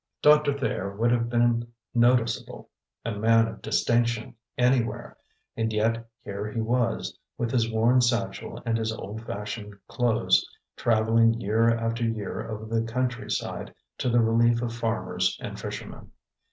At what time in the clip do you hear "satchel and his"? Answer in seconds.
8.01-8.91